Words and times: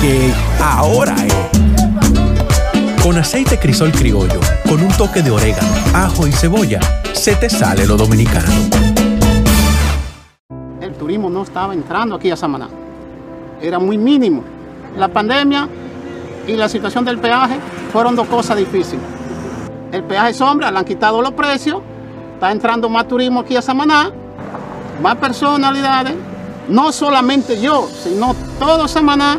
que 0.00 0.32
ahora 0.62 1.14
es. 1.26 3.02
Con 3.02 3.16
aceite 3.16 3.58
crisol 3.58 3.90
criollo, 3.90 4.40
con 4.68 4.82
un 4.82 4.88
toque 4.96 5.22
de 5.22 5.30
orégano, 5.30 5.68
ajo 5.94 6.26
y 6.26 6.32
cebolla, 6.32 6.80
se 7.12 7.34
te 7.34 7.48
sale 7.48 7.86
lo 7.86 7.96
dominicano. 7.96 8.48
El 10.80 10.94
turismo 10.94 11.30
no 11.30 11.42
estaba 11.42 11.74
entrando 11.74 12.16
aquí 12.16 12.30
a 12.30 12.36
Samaná. 12.36 12.68
Era 13.60 13.78
muy 13.78 13.98
mínimo. 13.98 14.44
La 14.96 15.08
pandemia 15.08 15.68
y 16.46 16.54
la 16.54 16.68
situación 16.68 17.04
del 17.04 17.18
peaje 17.18 17.58
fueron 17.92 18.14
dos 18.14 18.28
cosas 18.28 18.56
difíciles. 18.56 19.04
El 19.90 20.04
peaje 20.04 20.34
sombra, 20.34 20.70
le 20.70 20.78
han 20.78 20.84
quitado 20.84 21.22
los 21.22 21.32
precios, 21.32 21.80
está 22.34 22.52
entrando 22.52 22.88
más 22.88 23.08
turismo 23.08 23.40
aquí 23.40 23.56
a 23.56 23.62
Samaná, 23.62 24.12
más 25.02 25.16
personalidades, 25.16 26.14
no 26.68 26.92
solamente 26.92 27.60
yo, 27.60 27.88
sino 28.02 28.36
todo 28.58 28.86
Samaná, 28.86 29.38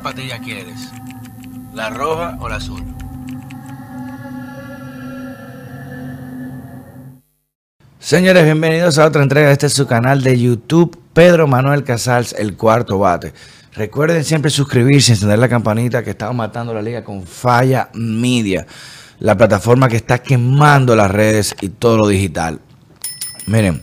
¿Cuál 0.00 0.14
patilla 0.14 0.38
quieres? 0.38 0.88
¿La 1.74 1.90
roja 1.90 2.38
o 2.40 2.48
la 2.48 2.56
azul? 2.56 2.82
Señores, 7.98 8.44
bienvenidos 8.44 8.98
a 8.98 9.04
otra 9.04 9.22
entrega 9.22 9.48
de 9.48 9.52
este 9.52 9.68
su 9.68 9.86
canal 9.86 10.22
de 10.22 10.40
YouTube, 10.40 10.98
Pedro 11.12 11.46
Manuel 11.46 11.84
Casals, 11.84 12.32
el 12.32 12.56
cuarto 12.56 12.98
bate. 12.98 13.34
Recuerden 13.74 14.24
siempre 14.24 14.50
suscribirse, 14.50 15.12
encender 15.12 15.38
la 15.38 15.50
campanita 15.50 16.02
que 16.02 16.10
estamos 16.10 16.34
matando 16.34 16.72
la 16.72 16.80
liga 16.80 17.04
con 17.04 17.26
Falla 17.26 17.90
Media, 17.92 18.66
la 19.18 19.36
plataforma 19.36 19.88
que 19.88 19.96
está 19.96 20.22
quemando 20.22 20.96
las 20.96 21.10
redes 21.10 21.54
y 21.60 21.68
todo 21.68 21.98
lo 21.98 22.08
digital. 22.08 22.58
Miren, 23.46 23.82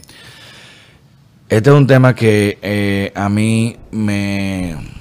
este 1.48 1.70
es 1.70 1.76
un 1.76 1.86
tema 1.86 2.16
que 2.16 2.58
eh, 2.62 3.12
a 3.14 3.30
mí 3.30 3.78
me... 3.92 4.98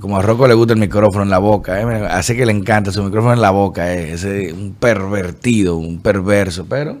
Como 0.00 0.16
a 0.16 0.22
Rocco 0.22 0.48
le 0.48 0.54
gusta 0.54 0.72
el 0.72 0.80
micrófono 0.80 1.24
en 1.24 1.30
la 1.30 1.38
boca, 1.38 1.80
eh, 1.80 2.06
así 2.10 2.34
que 2.34 2.46
le 2.46 2.52
encanta 2.52 2.90
su 2.90 3.02
micrófono 3.02 3.34
en 3.34 3.42
la 3.42 3.50
boca, 3.50 3.94
eh, 3.94 4.14
es 4.14 4.24
un 4.24 4.74
pervertido, 4.78 5.76
un 5.76 6.00
perverso, 6.00 6.64
pero 6.66 6.96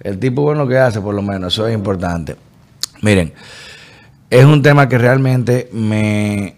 el 0.00 0.18
tipo 0.18 0.42
bueno 0.42 0.66
que 0.66 0.78
hace 0.78 1.00
por 1.00 1.14
lo 1.14 1.20
menos, 1.20 1.52
eso 1.52 1.68
es 1.68 1.74
importante. 1.74 2.36
Miren, 3.02 3.34
es 4.30 4.44
un 4.44 4.62
tema 4.62 4.88
que 4.88 4.96
realmente 4.96 5.68
me 5.72 6.56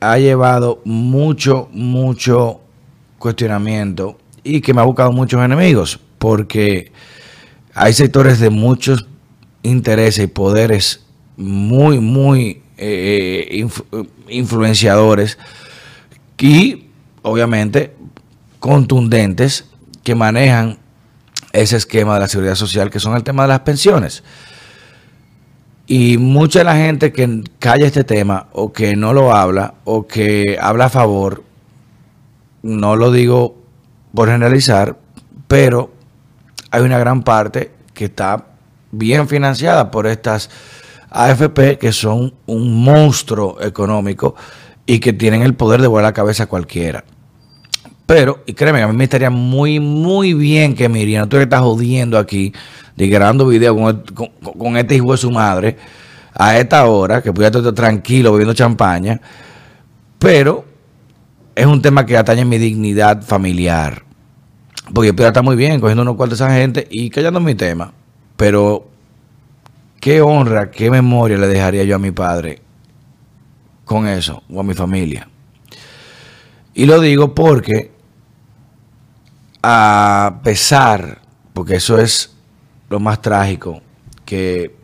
ha 0.00 0.18
llevado 0.18 0.80
mucho, 0.84 1.68
mucho 1.72 2.60
cuestionamiento 3.18 4.16
y 4.44 4.60
que 4.60 4.72
me 4.72 4.80
ha 4.80 4.84
buscado 4.84 5.12
muchos 5.12 5.42
enemigos, 5.42 5.98
porque 6.18 6.92
hay 7.74 7.92
sectores 7.92 8.38
de 8.38 8.50
muchos 8.50 9.06
intereses 9.62 10.24
y 10.24 10.28
poderes 10.28 11.04
muy, 11.36 11.98
muy 11.98 12.62
eh, 12.82 13.68
influenciadores 14.28 15.38
y 16.40 16.86
obviamente 17.22 17.94
contundentes 18.58 19.66
que 20.02 20.14
manejan 20.14 20.78
ese 21.52 21.76
esquema 21.76 22.14
de 22.14 22.20
la 22.20 22.28
seguridad 22.28 22.54
social, 22.54 22.90
que 22.90 22.98
son 22.98 23.14
el 23.14 23.22
tema 23.22 23.42
de 23.42 23.48
las 23.48 23.60
pensiones. 23.60 24.24
Y 25.86 26.16
mucha 26.16 26.60
de 26.60 26.64
la 26.64 26.76
gente 26.76 27.12
que 27.12 27.42
calla 27.58 27.86
este 27.86 28.04
tema 28.04 28.46
o 28.52 28.72
que 28.72 28.96
no 28.96 29.12
lo 29.12 29.34
habla 29.34 29.74
o 29.84 30.06
que 30.06 30.56
habla 30.60 30.86
a 30.86 30.90
favor, 30.90 31.42
no 32.62 32.96
lo 32.96 33.12
digo 33.12 33.56
por 34.14 34.28
generalizar, 34.28 34.96
pero 35.48 35.92
hay 36.70 36.82
una 36.82 36.98
gran 36.98 37.22
parte 37.22 37.72
que 37.92 38.06
está 38.06 38.46
bien 38.92 39.28
financiada 39.28 39.90
por 39.90 40.06
estas 40.06 40.48
AFP 41.10 41.78
que 41.78 41.92
son 41.92 42.34
un 42.46 42.84
monstruo 42.84 43.60
económico 43.60 44.34
y 44.86 44.98
que 44.98 45.12
tienen 45.12 45.42
el 45.42 45.54
poder 45.54 45.80
de 45.80 45.86
volar 45.86 46.04
la 46.04 46.12
cabeza 46.12 46.44
a 46.44 46.46
cualquiera. 46.46 47.04
Pero, 48.06 48.42
y 48.44 48.54
créeme, 48.54 48.82
a 48.82 48.88
mí 48.88 48.96
me 48.96 49.04
estaría 49.04 49.30
muy, 49.30 49.78
muy 49.78 50.34
bien 50.34 50.74
que 50.74 50.88
Miriam, 50.88 51.28
tú 51.28 51.36
que 51.36 51.44
estás 51.44 51.60
jodiendo 51.60 52.18
aquí, 52.18 52.52
grabando 52.96 53.46
video 53.46 53.76
con, 53.76 54.76
este 54.76 54.96
hijo 54.96 55.12
de 55.12 55.18
su 55.18 55.30
madre, 55.30 55.76
a 56.34 56.58
esta 56.58 56.84
hora, 56.86 57.22
que 57.22 57.32
pudiera 57.32 57.56
estar 57.56 57.72
tranquilo 57.72 58.32
bebiendo 58.32 58.52
champaña, 58.52 59.20
pero 60.18 60.64
es 61.54 61.66
un 61.66 61.80
tema 61.80 62.04
que 62.04 62.16
atañe 62.16 62.44
mi 62.44 62.58
dignidad 62.58 63.22
familiar. 63.22 64.02
Porque 64.92 65.12
pudiera 65.12 65.28
estar 65.28 65.44
muy 65.44 65.54
bien 65.54 65.80
cogiendo 65.80 66.02
unos 66.02 66.16
cuartos 66.16 66.38
de 66.40 66.44
esa 66.44 66.54
gente 66.54 66.88
y 66.90 67.10
callando 67.10 67.38
mi 67.38 67.54
tema. 67.54 67.92
Pero, 68.36 68.88
qué 70.00 70.22
honra, 70.22 70.70
qué 70.70 70.90
memoria 70.90 71.36
le 71.36 71.46
dejaría 71.46 71.84
yo 71.84 71.96
a 71.96 71.98
mi 71.98 72.10
padre 72.10 72.60
con 73.84 74.08
eso, 74.08 74.42
o 74.48 74.60
a 74.60 74.64
mi 74.64 74.74
familia. 74.74 75.28
Y 76.74 76.86
lo 76.86 77.00
digo 77.00 77.34
porque 77.34 77.92
a 79.62 80.40
pesar, 80.42 81.20
porque 81.52 81.76
eso 81.76 81.98
es 81.98 82.34
lo 82.88 82.98
más 82.98 83.20
trágico 83.20 83.82
que 84.24 84.74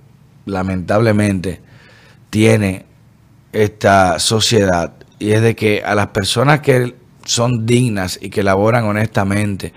lamentablemente 0.44 1.60
tiene 2.30 2.84
esta 3.52 4.18
sociedad, 4.18 4.92
y 5.18 5.32
es 5.32 5.40
de 5.40 5.56
que 5.56 5.82
a 5.82 5.94
las 5.94 6.08
personas 6.08 6.60
que 6.60 6.94
son 7.24 7.64
dignas 7.64 8.18
y 8.20 8.28
que 8.28 8.42
laboran 8.42 8.84
honestamente 8.84 9.72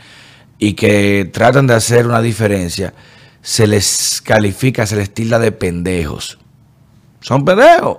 y 0.57 0.73
que 0.73 1.29
tratan 1.31 1.66
de 1.66 1.75
hacer 1.75 2.06
una 2.06 2.21
diferencia, 2.21 2.94
se 3.49 3.65
les 3.65 4.21
califica, 4.23 4.85
se 4.85 4.95
les 4.95 5.11
tilda 5.11 5.39
de 5.39 5.51
pendejos. 5.51 6.37
Son 7.19 7.43
pendejos. 7.43 7.97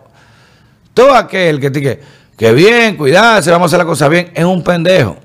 Todo 0.94 1.12
aquel 1.12 1.58
que 1.58 1.70
dice 1.70 2.00
que 2.36 2.52
bien, 2.52 2.96
cuidarse, 2.96 3.50
vamos 3.50 3.64
a 3.64 3.68
hacer 3.70 3.80
la 3.80 3.84
cosa 3.84 4.06
bien, 4.06 4.30
es 4.32 4.44
un 4.44 4.62
pendejo 4.62 5.16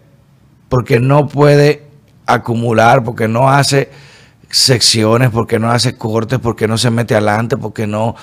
porque 0.67 0.99
no 0.99 1.27
puede 1.27 1.83
acumular, 2.25 3.03
porque 3.03 3.27
no 3.27 3.51
hace 3.51 3.91
secciones, 4.49 5.29
porque 5.29 5.59
no 5.59 5.69
hace 5.69 5.95
cortes, 5.95 6.39
porque 6.39 6.67
no 6.67 6.79
se 6.79 6.89
mete 6.89 7.13
adelante, 7.13 7.55
porque 7.55 7.85
no 7.85 8.15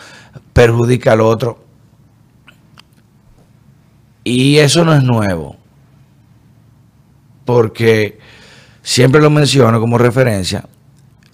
perjudica 0.53 1.13
al 1.13 1.21
otro. 1.21 1.65
Y 4.25 4.59
eso 4.59 4.85
no 4.85 4.93
es 4.93 5.05
nuevo, 5.05 5.55
porque 7.45 8.19
siempre 8.83 9.21
lo 9.21 9.31
menciono 9.31 9.79
como 9.79 9.99
referencia. 9.99 10.65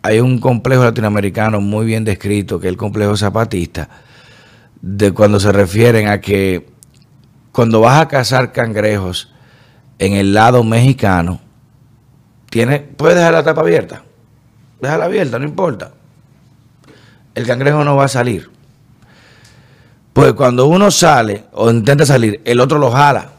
Hay 0.02 0.20
un 0.20 0.38
complejo 0.38 0.84
latinoamericano 0.84 1.60
muy 1.60 1.86
bien 1.86 2.04
descrito, 2.04 2.60
que 2.60 2.68
es 2.68 2.72
el 2.72 2.76
complejo 2.76 3.16
zapatista, 3.16 3.88
de 4.80 5.12
cuando 5.12 5.40
se 5.40 5.52
refieren 5.52 6.08
a 6.08 6.20
que 6.20 6.68
cuando 7.52 7.80
vas 7.80 8.00
a 8.00 8.08
cazar 8.08 8.52
cangrejos, 8.52 9.32
en 9.98 10.12
el 10.12 10.32
lado 10.32 10.62
mexicano, 10.62 11.40
tiene, 12.50 12.78
puedes 12.78 13.16
dejar 13.16 13.34
la 13.34 13.42
tapa 13.42 13.62
abierta. 13.62 14.04
Déjala 14.80 15.06
abierta, 15.06 15.38
no 15.38 15.44
importa. 15.44 15.90
El 17.34 17.46
cangrejo 17.46 17.84
no 17.84 17.96
va 17.96 18.04
a 18.04 18.08
salir. 18.08 18.50
Pues 20.12 20.32
cuando 20.32 20.66
uno 20.66 20.90
sale 20.90 21.44
o 21.52 21.70
intenta 21.70 22.06
salir, 22.06 22.40
el 22.44 22.60
otro 22.60 22.78
lo 22.78 22.90
jala 22.90 23.30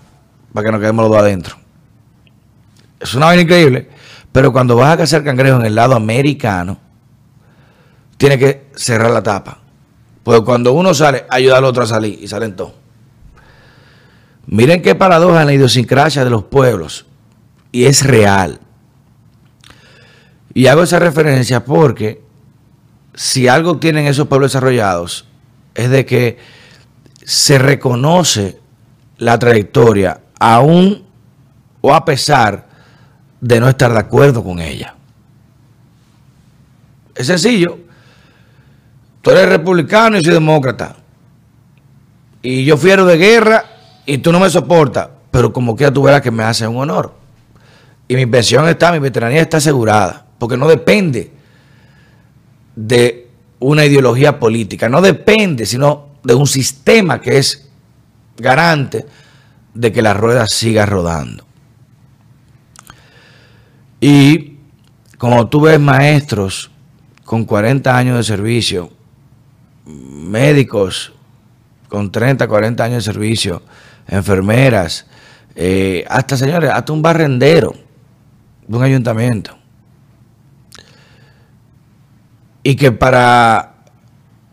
para 0.53 0.65
que 0.65 0.71
nos 0.71 0.81
quedemos 0.81 1.03
los 1.03 1.11
dos 1.11 1.21
adentro. 1.21 1.55
Es 2.99 3.13
una 3.13 3.27
vaina 3.27 3.41
increíble. 3.41 3.89
Pero 4.31 4.51
cuando 4.51 4.75
vas 4.75 4.93
a 4.93 4.97
cazar 4.97 5.23
cangrejo 5.23 5.59
en 5.59 5.65
el 5.65 5.75
lado 5.75 5.95
americano, 5.95 6.77
tiene 8.17 8.37
que 8.37 8.69
cerrar 8.75 9.11
la 9.11 9.23
tapa. 9.23 9.59
Pues 10.23 10.41
cuando 10.41 10.73
uno 10.73 10.93
sale, 10.93 11.25
ayuda 11.29 11.57
al 11.57 11.65
otro 11.65 11.83
a 11.83 11.87
salir 11.87 12.19
y 12.21 12.27
salen 12.27 12.55
todos. 12.55 12.73
Miren 14.45 14.81
qué 14.81 14.95
paradoja 14.95 15.41
en 15.41 15.47
la 15.47 15.53
idiosincrasia 15.53 16.23
de 16.23 16.29
los 16.29 16.43
pueblos. 16.43 17.05
Y 17.71 17.85
es 17.85 18.03
real. 18.03 18.59
Y 20.53 20.67
hago 20.67 20.83
esa 20.83 20.99
referencia 20.99 21.63
porque 21.63 22.21
si 23.13 23.47
algo 23.47 23.77
tienen 23.77 24.07
esos 24.07 24.27
pueblos 24.27 24.51
desarrollados 24.51 25.25
es 25.75 25.89
de 25.89 26.05
que 26.05 26.37
se 27.23 27.59
reconoce 27.59 28.59
la 29.17 29.37
trayectoria 29.37 30.21
aún 30.39 31.05
o 31.81 31.93
a 31.93 32.05
pesar 32.05 32.68
de 33.41 33.59
no 33.59 33.69
estar 33.69 33.91
de 33.91 33.99
acuerdo 33.99 34.43
con 34.43 34.59
ella. 34.59 34.95
Es 37.15 37.27
sencillo. 37.27 37.77
Tú 39.21 39.31
eres 39.31 39.49
republicano 39.49 40.17
y 40.17 40.23
soy 40.23 40.33
demócrata. 40.33 40.95
y 42.41 42.63
yo 42.63 42.77
fiero 42.77 43.05
de 43.05 43.17
guerra 43.17 43.65
y 44.05 44.19
tú 44.19 44.31
no 44.31 44.39
me 44.39 44.49
soportas, 44.49 45.09
pero 45.29 45.51
como 45.51 45.75
quiera 45.75 45.93
tú 45.93 46.03
verás 46.03 46.21
que 46.21 46.31
me 46.31 46.43
hace 46.43 46.65
un 46.67 46.77
honor. 46.77 47.13
Y 48.07 48.15
mi 48.15 48.25
pensión 48.25 48.67
está, 48.67 48.91
mi 48.91 48.99
veteranía 48.99 49.41
está 49.41 49.57
asegurada, 49.57 50.25
porque 50.39 50.57
no 50.57 50.67
depende 50.67 51.31
de 52.75 53.27
una 53.59 53.85
ideología 53.85 54.39
política, 54.39 54.87
no 54.89 55.01
depende, 55.01 55.65
sino 55.65 56.07
de 56.23 56.33
un 56.33 56.47
sistema 56.47 57.19
que 57.19 57.37
es 57.37 57.69
garante 58.37 59.05
de 59.73 59.91
que 59.91 60.01
la 60.01 60.13
rueda 60.13 60.47
siga 60.47 60.85
rodando. 60.85 61.45
Y 63.99 64.57
como 65.17 65.47
tú 65.47 65.61
ves 65.61 65.79
maestros 65.79 66.71
con 67.25 67.45
40 67.45 67.95
años 67.95 68.17
de 68.17 68.23
servicio, 68.23 68.89
médicos 69.85 71.13
con 71.87 72.11
30, 72.11 72.47
40 72.47 72.83
años 72.83 73.05
de 73.05 73.11
servicio, 73.11 73.61
enfermeras, 74.07 75.05
eh, 75.55 76.05
hasta 76.07 76.37
señores, 76.37 76.71
hasta 76.71 76.93
un 76.93 77.01
barrendero 77.01 77.73
de 78.67 78.77
un 78.77 78.83
ayuntamiento. 78.83 79.57
Y 82.63 82.75
que 82.75 82.91
para 82.91 83.73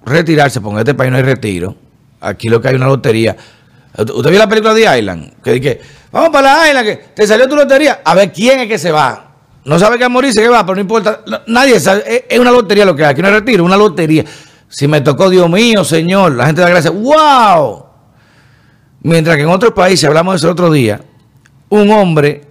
retirarse, 0.04 0.60
porque 0.60 0.74
en 0.74 0.78
este 0.80 0.94
país 0.94 1.10
no 1.10 1.18
hay 1.18 1.22
retiro, 1.22 1.76
aquí 2.20 2.48
lo 2.48 2.60
que 2.60 2.68
hay 2.68 2.74
una 2.74 2.86
lotería. 2.86 3.36
¿Usted 3.98 4.30
vio 4.30 4.38
la 4.38 4.48
película 4.48 4.74
de 4.74 4.98
Island? 4.98 5.42
Que 5.42 5.52
dije, 5.52 5.80
vamos 6.10 6.30
para 6.30 6.56
la 6.56 6.68
Island, 6.68 6.86
que 6.86 6.96
te 7.14 7.26
salió 7.26 7.48
tu 7.48 7.56
lotería. 7.56 8.00
A 8.04 8.14
ver 8.14 8.32
quién 8.32 8.60
es 8.60 8.68
que 8.68 8.78
se 8.78 8.90
va. 8.90 9.25
No 9.66 9.80
sabe 9.80 9.98
que 9.98 10.04
a 10.04 10.08
morirse 10.08 10.40
que 10.40 10.48
va, 10.48 10.64
pero 10.64 10.76
no 10.76 10.80
importa. 10.80 11.22
Nadie 11.48 11.80
sabe. 11.80 12.24
Es 12.28 12.38
una 12.38 12.52
lotería 12.52 12.84
lo 12.84 12.94
que 12.94 13.04
hay. 13.04 13.10
Aquí 13.10 13.20
no 13.20 13.30
retiro, 13.30 13.64
una 13.64 13.76
lotería. 13.76 14.24
Si 14.68 14.86
me 14.86 15.00
tocó, 15.00 15.28
Dios 15.28 15.50
mío, 15.50 15.82
Señor, 15.84 16.32
la 16.32 16.46
gente 16.46 16.60
da 16.60 16.68
gracias. 16.68 16.94
¡Wow! 16.94 17.84
Mientras 19.02 19.36
que 19.36 19.42
en 19.42 19.48
otros 19.48 19.72
países, 19.72 20.04
hablamos 20.04 20.34
de 20.34 20.36
eso 20.36 20.46
el 20.46 20.52
otro 20.52 20.70
día, 20.70 21.00
un 21.68 21.90
hombre 21.90 22.42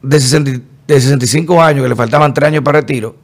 de, 0.00 0.20
65 0.20 1.62
años, 1.62 1.82
que 1.82 1.88
le 1.90 1.96
faltaban 1.96 2.32
3 2.32 2.48
años 2.48 2.62
para 2.64 2.80
retiro, 2.80 3.16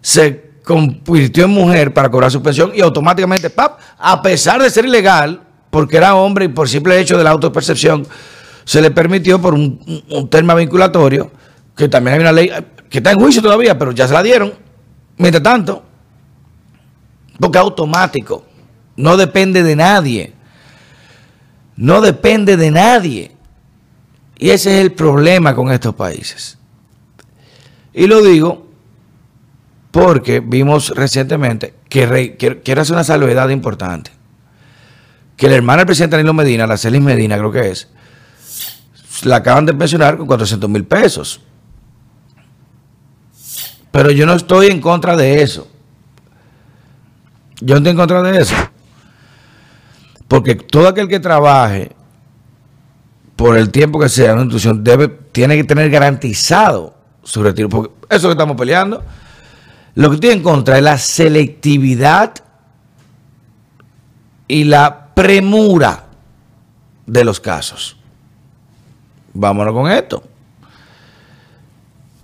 se 0.00 0.52
convirtió 0.64 1.44
en 1.44 1.50
mujer 1.50 1.92
para 1.92 2.10
cobrar 2.10 2.30
su 2.30 2.42
pensión 2.42 2.72
y 2.74 2.80
automáticamente, 2.80 3.50
¡pap! 3.50 3.78
a 3.98 4.22
pesar 4.22 4.62
de 4.62 4.70
ser 4.70 4.86
ilegal, 4.86 5.42
porque 5.68 5.98
era 5.98 6.14
hombre 6.14 6.46
y 6.46 6.48
por 6.48 6.66
simple 6.66 6.98
hecho 6.98 7.18
de 7.18 7.24
la 7.24 7.30
autopercepción, 7.30 8.06
se 8.64 8.80
le 8.80 8.90
permitió 8.90 9.40
por 9.40 9.52
un 9.52 10.28
tema 10.30 10.54
vinculatorio, 10.54 11.30
que 11.80 11.88
también 11.88 12.14
hay 12.14 12.20
una 12.20 12.32
ley 12.32 12.50
que 12.88 12.98
está 12.98 13.12
en 13.12 13.18
juicio 13.18 13.40
todavía, 13.40 13.78
pero 13.78 13.92
ya 13.92 14.06
se 14.06 14.12
la 14.12 14.22
dieron. 14.22 14.52
Mientras 15.16 15.42
tanto, 15.42 15.82
porque 17.38 17.58
automático, 17.58 18.44
no 18.96 19.16
depende 19.16 19.62
de 19.62 19.76
nadie. 19.76 20.34
No 21.76 22.02
depende 22.02 22.58
de 22.58 22.70
nadie. 22.70 23.32
Y 24.38 24.50
ese 24.50 24.76
es 24.76 24.80
el 24.82 24.92
problema 24.92 25.54
con 25.54 25.72
estos 25.72 25.94
países. 25.94 26.58
Y 27.94 28.06
lo 28.06 28.22
digo 28.22 28.66
porque 29.90 30.40
vimos 30.40 30.90
recientemente 30.90 31.74
que 31.88 32.36
quiero 32.62 32.82
hacer 32.82 32.94
una 32.94 33.04
salvedad 33.04 33.48
importante. 33.48 34.10
Que 35.36 35.48
la 35.48 35.56
hermana 35.56 35.78
del 35.78 35.86
presidente 35.86 36.16
Danilo 36.16 36.34
Medina, 36.34 36.66
la 36.66 36.76
Celis 36.76 37.00
Medina 37.00 37.38
creo 37.38 37.50
que 37.50 37.70
es, 37.70 37.88
la 39.22 39.36
acaban 39.36 39.64
de 39.64 39.72
pensionar 39.72 40.18
con 40.18 40.26
400 40.26 40.68
mil 40.68 40.84
pesos. 40.84 41.40
Pero 43.90 44.10
yo 44.10 44.26
no 44.26 44.34
estoy 44.34 44.68
en 44.68 44.80
contra 44.80 45.16
de 45.16 45.42
eso. 45.42 45.68
Yo 47.60 47.74
no 47.74 47.78
estoy 47.78 47.90
en 47.90 47.96
contra 47.96 48.22
de 48.22 48.40
eso. 48.40 48.54
Porque 50.28 50.54
todo 50.54 50.88
aquel 50.88 51.08
que 51.08 51.18
trabaje 51.18 51.92
por 53.36 53.56
el 53.56 53.70
tiempo 53.70 53.98
que 53.98 54.08
sea 54.08 54.34
una 54.34 54.42
institución 54.42 54.84
debe, 54.84 55.08
tiene 55.08 55.56
que 55.56 55.64
tener 55.64 55.90
garantizado 55.90 56.94
su 57.22 57.42
retiro. 57.42 57.68
Porque 57.68 57.92
eso 58.08 58.28
que 58.28 58.32
estamos 58.32 58.56
peleando, 58.56 59.02
lo 59.94 60.08
que 60.08 60.14
estoy 60.14 60.30
en 60.30 60.42
contra 60.42 60.76
es 60.76 60.84
la 60.84 60.98
selectividad 60.98 62.34
y 64.46 64.64
la 64.64 65.08
premura 65.14 66.04
de 67.06 67.24
los 67.24 67.40
casos. 67.40 67.96
Vámonos 69.34 69.74
con 69.74 69.90
esto. 69.90 70.22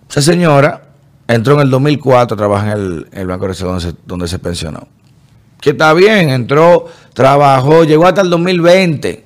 Esa 0.08 0.22
señora 0.22 0.85
entró 1.28 1.54
en 1.54 1.60
el 1.60 1.70
2004 1.70 2.34
a 2.34 2.38
trabajar 2.38 2.78
en 2.78 3.06
el, 3.12 3.26
Banco 3.26 3.42
de 3.42 3.48
Reserva 3.48 3.78
donde 4.06 4.28
se 4.28 4.38
pensionó 4.38 4.88
que 5.60 5.70
está 5.70 5.92
bien, 5.94 6.30
entró, 6.30 6.86
trabajó, 7.12 7.84
llegó 7.84 8.06
hasta 8.06 8.20
el 8.20 8.30
2020. 8.30 9.24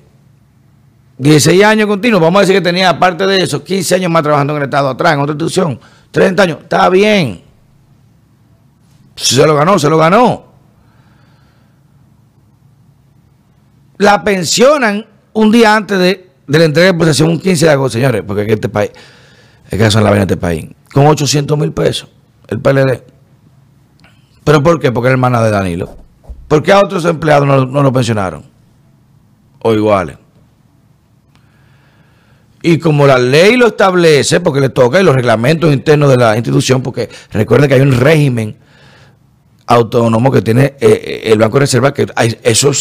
16 1.17 1.63
años 1.63 1.87
continuos, 1.87 2.19
vamos 2.19 2.39
a 2.39 2.41
decir 2.41 2.55
que 2.55 2.61
tenía, 2.61 2.89
aparte 2.89 3.27
de 3.27 3.43
eso, 3.43 3.63
15 3.63 3.95
años 3.95 4.11
más 4.11 4.23
trabajando 4.23 4.53
en 4.53 4.57
el 4.57 4.63
Estado 4.63 4.89
atrás, 4.89 5.13
en 5.13 5.19
otra 5.19 5.33
institución, 5.33 5.79
30 6.09 6.43
años, 6.43 6.57
está 6.63 6.89
bien. 6.89 7.43
Se 9.15 9.45
lo 9.45 9.53
ganó, 9.53 9.77
se 9.77 9.87
lo 9.87 9.97
ganó. 9.97 10.45
La 13.97 14.23
pensionan 14.23 15.05
un 15.33 15.51
día 15.51 15.75
antes 15.75 15.99
de, 15.99 16.31
la 16.47 16.63
entrega 16.63 16.91
de 16.91 16.97
posesión, 16.97 17.29
un 17.29 17.39
15 17.39 17.65
de 17.65 17.71
agosto, 17.71 17.99
señores, 17.99 18.23
porque 18.25 18.41
en 18.41 18.49
este 18.49 18.67
país, 18.67 18.89
es 19.69 19.77
que 19.77 19.91
son 19.91 20.03
la 20.03 20.09
vaina 20.09 20.25
de 20.25 20.33
este 20.33 20.41
país, 20.41 20.65
con 20.93 21.07
800 21.07 21.57
mil 21.57 21.71
pesos, 21.71 22.09
el 22.47 22.59
PLD. 22.59 23.03
¿Pero 24.43 24.63
por 24.63 24.79
qué? 24.79 24.91
Porque 24.91 25.09
es 25.09 25.11
hermana 25.11 25.41
de 25.41 25.51
Danilo. 25.51 25.95
¿Por 26.47 26.63
qué 26.63 26.71
a 26.71 26.79
otros 26.79 27.05
empleados 27.05 27.47
no, 27.47 27.65
no 27.65 27.83
lo 27.83 27.93
pensionaron? 27.93 28.43
O 29.59 29.73
iguales. 29.73 30.17
Y 32.63 32.77
como 32.77 33.07
la 33.07 33.17
ley 33.17 33.57
lo 33.57 33.67
establece, 33.67 34.39
porque 34.39 34.59
le 34.59 34.69
toca, 34.69 34.99
y 34.99 35.03
los 35.03 35.15
reglamentos 35.15 35.73
internos 35.73 36.09
de 36.09 36.17
la 36.17 36.35
institución, 36.35 36.83
porque 36.83 37.09
recuerden 37.31 37.67
que 37.67 37.75
hay 37.75 37.81
un 37.81 37.93
régimen 37.93 38.55
autónomo 39.65 40.31
que 40.31 40.41
tiene 40.41 40.65
eh, 40.65 40.77
eh, 40.81 41.21
el 41.25 41.39
Banco 41.39 41.57
de 41.57 41.61
Reserva, 41.61 41.93
que 41.93 42.07
hay, 42.15 42.37
eso, 42.43 42.71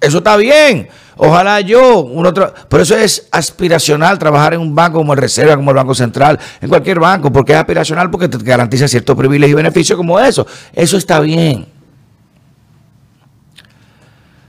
eso 0.00 0.18
está 0.18 0.36
bien. 0.36 0.88
Ojalá 1.16 1.60
yo, 1.60 2.04
otro, 2.06 2.52
por 2.68 2.80
eso 2.80 2.96
es 2.96 3.28
aspiracional 3.30 4.18
trabajar 4.18 4.54
en 4.54 4.60
un 4.60 4.74
banco 4.74 4.98
como 4.98 5.12
el 5.12 5.18
Reserva, 5.18 5.54
como 5.54 5.70
el 5.70 5.76
Banco 5.76 5.94
Central, 5.94 6.38
en 6.60 6.68
cualquier 6.68 6.98
banco, 6.98 7.32
porque 7.32 7.52
es 7.52 7.58
aspiracional 7.58 8.10
porque 8.10 8.28
te 8.28 8.38
garantiza 8.38 8.88
ciertos 8.88 9.16
privilegios 9.16 9.52
y 9.52 9.62
beneficios 9.62 9.96
como 9.96 10.18
eso. 10.18 10.46
Eso 10.72 10.96
está 10.96 11.20
bien. 11.20 11.66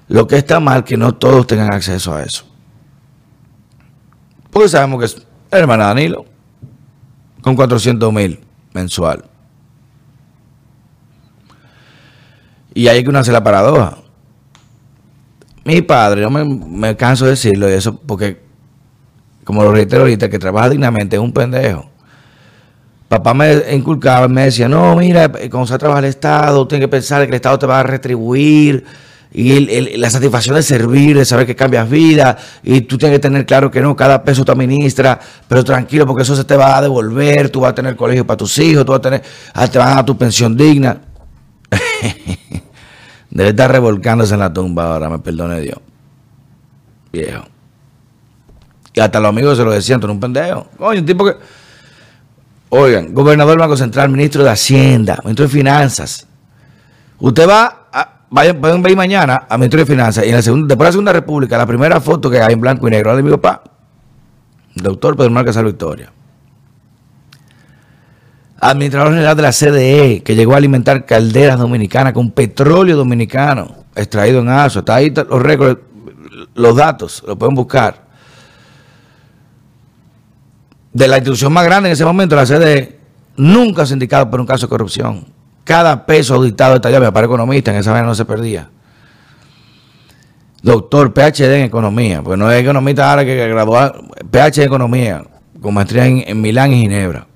Lo 0.08 0.28
que 0.28 0.38
está 0.38 0.60
mal 0.60 0.84
que 0.84 0.98
no 0.98 1.14
todos 1.14 1.46
tengan 1.48 1.74
acceso 1.74 2.14
a 2.16 2.24
eso. 2.24 2.46
Porque 4.50 4.70
sabemos 4.70 5.00
que 5.00 5.06
es 5.06 5.28
hermana 5.52 5.86
Danilo, 5.88 6.26
con 7.42 7.56
400 7.56 8.12
mil 8.12 8.40
mensual. 8.74 9.26
Y 12.74 12.88
hay 12.88 13.04
que 13.04 13.10
uno 13.10 13.20
hace 13.20 13.32
la 13.32 13.44
paradoja. 13.44 14.05
Mi 15.66 15.82
padre, 15.82 16.22
no 16.22 16.30
me, 16.30 16.96
canso 16.96 17.26
de 17.26 17.32
decirlo 17.32 17.68
y 17.68 17.74
eso 17.74 18.00
porque, 18.00 18.40
como 19.44 19.64
lo 19.64 19.72
reitero 19.72 20.04
ahorita, 20.04 20.30
que 20.30 20.38
trabaja 20.38 20.70
dignamente 20.70 21.16
es 21.16 21.22
un 21.22 21.34
pendejo. 21.34 21.90
Papá 23.10 23.34
me 23.34 23.74
inculcaba, 23.74 24.28
me 24.28 24.46
decía, 24.46 24.70
no, 24.70 24.96
mira, 24.96 25.32
cuando 25.32 25.66
se 25.66 25.78
trabaja 25.80 26.00
el 26.00 26.06
Estado, 26.06 26.68
tienes 26.68 26.86
que 26.86 26.92
pensar 26.92 27.24
que 27.24 27.30
el 27.30 27.34
Estado 27.34 27.58
te 27.58 27.66
va 27.66 27.80
a 27.80 27.84
retribuir 27.84 28.86
y 29.34 29.98
la 29.98 30.10
satisfacción 30.12 30.56
de 30.56 30.62
servir, 30.62 31.18
de 31.18 31.26
saber 31.26 31.48
que 31.48 31.56
cambias 31.56 31.90
vida, 31.90 32.38
y 32.64 32.82
tú 32.82 32.98
tienes 33.00 33.18
que 33.18 33.22
tener 33.22 33.46
claro 33.48 33.72
que 33.72 33.82
no, 33.82 33.96
cada 33.96 34.24
peso 34.24 34.46
te 34.46 34.52
administra, 34.52 35.20
pero 35.48 35.64
tranquilo, 35.64 36.06
porque 36.06 36.22
eso 36.22 36.36
se 36.36 36.44
te 36.44 36.56
va 36.56 36.78
a 36.78 36.82
devolver, 36.82 37.50
tú 37.50 37.62
vas 37.62 37.72
a 37.72 37.76
tener 37.76 37.96
colegio 37.96 38.26
para 38.26 38.38
tus 38.38 38.58
hijos, 38.60 38.86
tú 38.86 38.92
vas 38.92 39.00
a 39.00 39.02
tener, 39.02 39.24
ah, 39.54 39.68
te 39.68 39.80
van 39.80 39.98
a 39.98 40.06
tu 40.06 40.16
pensión 40.16 40.56
digna. 40.56 41.02
Debe 43.36 43.50
estar 43.50 43.70
revolcándose 43.70 44.34
en 44.34 44.40
la 44.40 44.54
tumba 44.54 44.94
ahora, 44.94 45.10
me 45.10 45.20
perdone 45.20 45.60
Dios. 45.60 45.78
Viejo. 47.12 47.44
Y 48.94 49.02
hasta 49.02 49.20
los 49.20 49.28
amigos 49.28 49.58
se 49.58 49.66
lo 49.66 49.72
decían, 49.72 50.00
tú 50.00 50.08
eres 50.08 50.14
un 50.14 50.22
pendejo. 50.22 50.68
Coño, 50.78 51.02
un 51.02 51.06
tipo 51.06 51.26
que. 51.26 51.36
Oigan, 52.70 53.14
gobernador 53.14 53.52
del 53.52 53.60
Banco 53.60 53.76
Central, 53.76 54.08
ministro 54.08 54.42
de 54.42 54.52
Hacienda, 54.52 55.20
ministro 55.22 55.48
de 55.48 55.52
Finanzas. 55.52 56.26
Usted 57.20 57.46
va 57.46 57.88
a, 57.92 58.22
vayan, 58.30 58.62
pueden 58.62 58.82
ver 58.82 58.96
mañana 58.96 59.46
a 59.50 59.58
Ministerio 59.58 59.86
de 59.86 59.92
Finanzas 59.92 60.26
y 60.26 60.30
en 60.30 60.36
la 60.36 60.42
segunda, 60.42 60.68
después 60.68 60.86
de 60.86 60.88
la 60.88 60.92
Segunda 60.94 61.12
República, 61.12 61.58
la 61.58 61.66
primera 61.66 62.00
foto 62.00 62.30
que 62.30 62.40
hay 62.40 62.54
en 62.54 62.62
blanco 62.62 62.88
y 62.88 62.92
negro 62.92 63.18
de 63.18 63.22
mi 63.22 63.32
papá, 63.32 63.64
doctor 64.76 65.18
Pedro 65.18 65.32
Marcos 65.32 65.62
Victoria. 65.62 66.10
Administrador 68.60 69.10
general 69.14 69.36
de 69.36 69.42
la 69.42 69.52
CDE, 69.52 70.24
que 70.24 70.36
llegó 70.36 70.54
a 70.54 70.58
alimentar 70.58 71.06
calderas 71.06 71.60
dominicanas 71.60 72.14
con 72.14 72.32
petróleo 72.32 72.96
dominicano 72.96 73.86
extraído 73.96 74.40
en 74.40 74.50
ASO. 74.50 74.80
Está 74.80 74.96
ahí 74.96 75.12
los 75.12 75.42
récords, 75.42 75.80
los 76.54 76.76
datos, 76.76 77.24
lo 77.26 77.38
pueden 77.38 77.56
buscar. 77.56 78.06
De 80.94 81.08
la 81.08 81.18
institución 81.18 81.52
más 81.52 81.66
grande 81.66 81.90
en 81.90 81.94
ese 81.94 82.06
momento, 82.06 82.36
la 82.36 82.46
CDE, 82.46 83.00
nunca 83.38 83.86
se 83.86 83.94
ha 83.94 83.96
indicado 83.96 84.30
por 84.30 84.40
un 84.40 84.46
caso 84.46 84.68
de 84.68 84.70
corrupción. 84.70 85.26
Cada 85.64 86.06
peso 86.06 86.36
auditado 86.36 86.76
detallado, 86.76 87.12
para 87.12 87.26
economista, 87.26 87.72
en 87.72 87.78
esa 87.78 87.90
manera 87.90 88.08
no 88.08 88.16
se 88.16 88.24
perdía. 88.26 88.70
doctor 90.62 91.14
PhD 91.14 91.56
en 91.56 91.64
economía, 91.64 92.22
pues 92.22 92.38
no 92.38 92.52
es 92.52 92.62
economista 92.62 93.10
ahora 93.10 93.26
que 93.26 93.48
graduó 93.48 93.92
PhD 94.32 94.60
en 94.60 94.64
economía, 94.64 95.24
con 95.62 95.74
maestría 95.74 96.06
en, 96.06 96.42
Milán 96.42 96.72
y 96.72 96.82
Ginebra. 96.82 97.28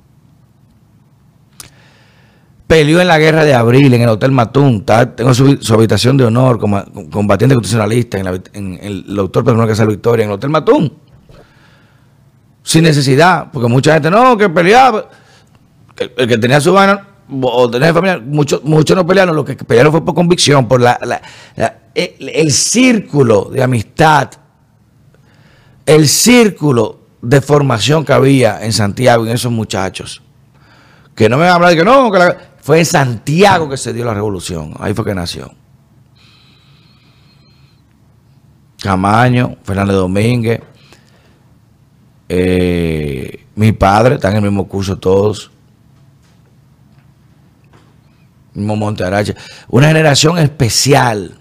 Peleó 2.70 3.02
en 3.02 3.08
la 3.08 3.18
guerra 3.18 3.46
de 3.46 3.56
abril 3.56 3.92
en 3.96 4.04
el 4.04 4.10
Hotel 4.10 4.32
Matún. 4.32 4.86
tengo 5.16 5.34
su, 5.34 5.74
habitación 5.74 6.18
de 6.18 6.26
honor 6.26 6.60
como 6.60 6.86
combatiente 7.10 7.56
constitucionalista 7.56 8.20
en, 8.54 8.80
el 8.80 9.06
doctor 9.08 9.44
Pedro 9.44 9.68
Casal 9.68 9.88
Victoria, 9.88 10.26
en 10.26 10.30
el 10.30 10.36
Hotel 10.36 10.52
Matún. 10.52 10.94
Sin 12.62 12.84
necesidad, 12.84 13.48
porque 13.52 13.68
mucha 13.68 13.94
gente 13.94 14.12
no, 14.12 14.38
que 14.38 14.50
peleaba. 14.50 15.10
El, 15.98 16.28
que 16.28 16.38
tenía 16.38 16.62
su 16.62 16.72
vaina 16.72 17.08
o 17.42 17.68
tenía 17.72 17.92
familia, 17.92 18.22
muchos 18.24 18.64
mucho 18.64 18.94
no 18.94 19.04
pelearon, 19.04 19.36
lo 19.36 19.44
que 19.44 19.56
pelearon 19.56 19.92
fue 19.92 20.06
por 20.06 20.14
convicción, 20.14 20.68
por 20.68 20.80
la, 20.80 21.00
el 21.96 22.52
círculo 22.52 23.50
de 23.52 23.64
amistad, 23.64 24.30
el 25.88 26.08
círculo 26.08 27.00
de 27.20 27.42
formación 27.42 28.06
que 28.06 28.14
había 28.14 28.64
en 28.64 28.74
Santiago 28.74 29.26
en 29.26 29.32
esos 29.32 29.52
muchachos. 29.52 30.22
Que 31.16 31.28
no 31.28 31.38
me 31.38 31.46
van 31.46 31.52
a 31.52 31.56
hablar 31.56 31.72
de 31.72 31.78
que 31.78 31.84
no, 31.84 32.12
que 32.12 32.50
fue 32.70 32.78
en 32.78 32.86
Santiago 32.86 33.68
que 33.68 33.78
se 33.78 33.94
dio 33.94 34.06
la 34.06 34.14
revolución. 34.14 34.76
Ahí 34.78 34.94
fue 34.94 35.04
que 35.04 35.16
nació. 35.16 35.52
Camaño, 38.80 39.58
Fernández 39.64 39.96
Domínguez, 39.96 40.62
eh, 42.30 43.48
mi 43.56 43.72
padre, 43.72 44.14
están 44.14 44.34
en 44.34 44.44
el 44.44 44.52
mismo 44.52 44.68
curso 44.68 45.00
todos. 45.00 45.50
Mismo 48.54 48.76
Monte 48.76 49.04
Arache. 49.04 49.36
Una 49.68 49.88
generación 49.88 50.38
especial. 50.38 51.40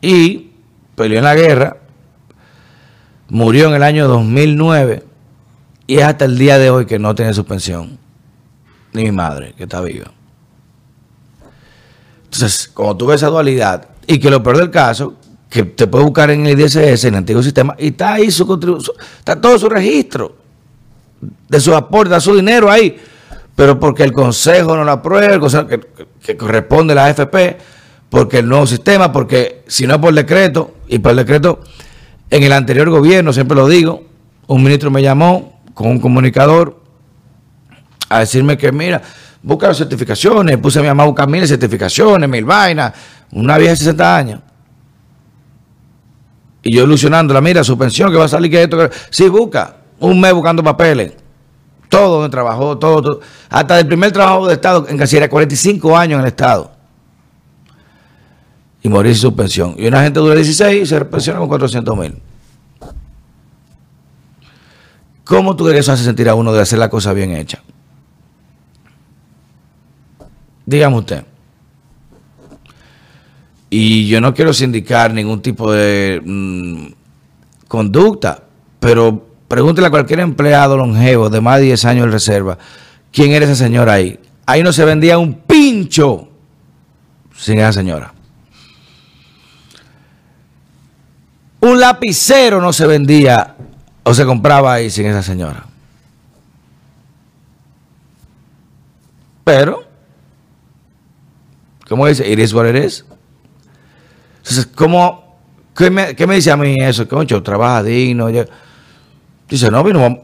Y 0.00 0.52
peleó 0.94 1.18
en 1.18 1.24
la 1.24 1.34
guerra, 1.34 1.78
murió 3.28 3.66
en 3.66 3.74
el 3.74 3.82
año 3.82 4.06
2009 4.06 5.15
y 5.86 5.98
es 5.98 6.04
hasta 6.04 6.24
el 6.24 6.36
día 6.38 6.58
de 6.58 6.70
hoy 6.70 6.86
que 6.86 6.98
no 6.98 7.14
tiene 7.14 7.32
suspensión. 7.32 7.98
Ni 8.92 9.04
mi 9.04 9.12
madre, 9.12 9.54
que 9.56 9.64
está 9.64 9.80
viva. 9.80 10.12
Entonces, 12.24 12.68
como 12.72 12.96
tú 12.96 13.06
ves 13.06 13.16
esa 13.16 13.28
dualidad, 13.28 13.88
y 14.06 14.18
que 14.18 14.30
lo 14.30 14.42
peor 14.42 14.58
del 14.58 14.70
caso, 14.70 15.14
que 15.48 15.62
te 15.62 15.86
puedes 15.86 16.04
buscar 16.04 16.30
en 16.30 16.46
el 16.46 16.58
IDSS, 16.58 17.04
en 17.04 17.14
el 17.14 17.18
antiguo 17.18 17.42
sistema, 17.42 17.74
y 17.78 17.88
está 17.88 18.14
ahí 18.14 18.30
su 18.30 18.46
contribución, 18.46 18.96
está 19.18 19.40
todo 19.40 19.58
su 19.58 19.68
registro 19.68 20.36
de 21.48 21.60
su 21.60 21.74
aporte, 21.74 22.10
da 22.10 22.20
su 22.20 22.34
dinero 22.34 22.70
ahí, 22.70 22.98
pero 23.54 23.78
porque 23.78 24.02
el 24.02 24.12
Consejo 24.12 24.76
no 24.76 24.84
lo 24.84 24.92
aprueba, 24.92 25.34
el 25.34 25.40
Consejo 25.40 25.66
que, 25.66 25.80
que 26.22 26.36
corresponde 26.36 26.92
a 26.92 26.96
la 26.96 27.06
AFP, 27.06 27.58
porque 28.10 28.38
el 28.38 28.48
nuevo 28.48 28.66
sistema, 28.66 29.12
porque 29.12 29.62
si 29.66 29.86
no 29.86 29.94
es 29.94 30.00
por 30.00 30.14
decreto, 30.14 30.74
y 30.88 30.98
por 30.98 31.14
decreto, 31.14 31.60
en 32.30 32.42
el 32.42 32.52
anterior 32.52 32.90
gobierno, 32.90 33.32
siempre 33.32 33.56
lo 33.56 33.68
digo, 33.68 34.04
un 34.48 34.62
ministro 34.62 34.90
me 34.90 35.02
llamó 35.02 35.55
con 35.76 35.88
un 35.88 36.00
comunicador 36.00 36.80
a 38.08 38.20
decirme 38.20 38.56
que, 38.56 38.72
mira, 38.72 39.02
busca 39.42 39.68
las 39.68 39.76
certificaciones, 39.76 40.56
puse 40.56 40.78
a 40.78 40.82
mi 40.82 40.88
mamá 40.88 41.02
a 41.02 41.06
buscar 41.06 41.28
mil 41.28 41.46
certificaciones, 41.46 42.26
mil 42.30 42.46
vainas, 42.46 42.94
una 43.32 43.58
vieja 43.58 43.72
de 43.72 43.76
60 43.76 44.16
años. 44.16 44.40
Y 46.62 46.74
yo 46.74 46.84
ilusionándola, 46.84 47.42
mira, 47.42 47.62
su 47.62 47.76
pensión 47.76 48.10
que 48.10 48.16
va 48.16 48.24
a 48.24 48.28
salir 48.28 48.50
que 48.50 48.62
esto, 48.62 48.78
que... 48.78 48.90
sí, 49.10 49.28
busca, 49.28 49.76
un 50.00 50.18
mes 50.18 50.32
buscando 50.32 50.64
papeles, 50.64 51.12
todo 51.90 52.20
donde 52.20 52.30
trabajó, 52.30 52.78
todo, 52.78 53.02
todo, 53.02 53.20
hasta 53.50 53.78
el 53.78 53.86
primer 53.86 54.12
trabajo 54.12 54.46
de 54.46 54.54
Estado, 54.54 54.86
en 54.88 54.96
casi 54.96 55.18
era 55.18 55.28
45 55.28 55.94
años 55.94 56.14
en 56.14 56.20
el 56.22 56.28
Estado 56.28 56.72
y 58.82 58.88
morir 58.88 59.12
sin 59.12 59.20
su 59.20 59.36
pensión. 59.36 59.74
Y 59.76 59.88
una 59.88 60.02
gente 60.02 60.20
dura 60.20 60.36
16 60.36 60.84
y 60.84 60.86
se 60.86 61.04
pensiona 61.04 61.38
con 61.38 61.48
400 61.48 61.98
mil. 61.98 62.22
¿Cómo 65.26 65.56
tú 65.56 65.68
eso 65.70 65.90
hace 65.90 66.04
sentir 66.04 66.28
a 66.28 66.36
uno 66.36 66.52
de 66.52 66.62
hacer 66.62 66.78
la 66.78 66.88
cosa 66.88 67.12
bien 67.12 67.32
hecha? 67.32 67.60
Dígame 70.64 70.98
usted. 70.98 71.24
Y 73.68 74.06
yo 74.06 74.20
no 74.20 74.32
quiero 74.32 74.52
sindicar 74.52 75.12
ningún 75.12 75.42
tipo 75.42 75.72
de 75.72 76.22
mm, 76.24 76.86
conducta, 77.66 78.44
pero 78.78 79.26
pregúntele 79.48 79.88
a 79.88 79.90
cualquier 79.90 80.20
empleado 80.20 80.76
longevo 80.76 81.28
de 81.28 81.40
más 81.40 81.58
de 81.58 81.64
10 81.64 81.84
años 81.86 82.06
de 82.06 82.12
reserva, 82.12 82.56
¿quién 83.10 83.32
era 83.32 83.46
esa 83.46 83.56
señora 83.56 83.94
ahí? 83.94 84.20
Ahí 84.46 84.62
no 84.62 84.72
se 84.72 84.84
vendía 84.84 85.18
un 85.18 85.34
pincho 85.34 86.28
sin 87.36 87.58
esa 87.58 87.72
señora. 87.72 88.14
Un 91.62 91.80
lapicero 91.80 92.60
no 92.60 92.72
se 92.72 92.86
vendía 92.86 93.56
o 94.08 94.14
se 94.14 94.24
compraba 94.24 94.74
ahí 94.74 94.88
sin 94.88 95.04
esa 95.06 95.20
señora. 95.20 95.64
Pero, 99.42 99.82
¿cómo 101.88 102.06
dice? 102.06 102.30
It 102.30 102.38
is 102.38 102.54
what. 102.54 102.66
Entonces, 102.66 103.04
¿cómo, 104.76 105.36
qué, 105.76 105.90
me, 105.90 106.14
dice 106.36 106.52
a 106.52 106.56
mí 106.56 106.76
eso? 106.78 107.08
Concho, 107.08 107.42
trabaja 107.42 107.82
digno. 107.82 108.28
dice, 109.48 109.72
no, 109.72 109.82
vino, 109.82 110.20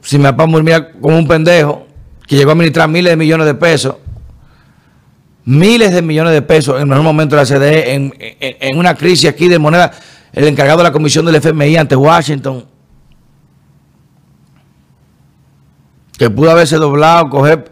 si 0.00 0.16
mi 0.16 0.24
papá 0.24 0.46
mira 0.46 0.92
como 0.92 1.18
un 1.18 1.26
pendejo 1.26 1.88
que 2.28 2.36
llegó 2.36 2.50
a 2.50 2.52
administrar 2.52 2.88
miles 2.88 3.10
de 3.10 3.16
millones 3.16 3.46
de 3.46 3.54
pesos, 3.54 3.96
miles 5.44 5.92
de 5.92 6.02
millones 6.02 6.34
de 6.34 6.42
pesos 6.42 6.80
en 6.80 6.92
un 6.92 7.02
momento 7.02 7.34
de 7.34 7.42
la 7.42 7.48
CDE, 7.48 7.94
en, 7.94 8.14
en 8.38 8.78
una 8.78 8.94
crisis 8.94 9.28
aquí 9.28 9.48
de 9.48 9.58
moneda 9.58 9.90
el 10.32 10.46
encargado 10.46 10.78
de 10.78 10.84
la 10.84 10.92
comisión 10.92 11.26
del 11.26 11.34
FMI 11.34 11.76
ante 11.76 11.96
Washington, 11.96 12.64
que 16.22 16.30
pudo 16.30 16.52
haberse 16.52 16.76
doblado, 16.76 17.28
coger, 17.30 17.68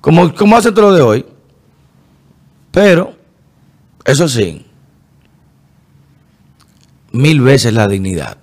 como, 0.00 0.34
como 0.34 0.56
hace 0.56 0.72
todo 0.72 0.88
lo 0.88 0.94
de 0.94 1.02
hoy. 1.02 1.26
Pero, 2.70 3.14
eso 4.06 4.26
sí, 4.26 4.64
mil 7.12 7.42
veces 7.42 7.74
la 7.74 7.88
dignidad. 7.88 8.38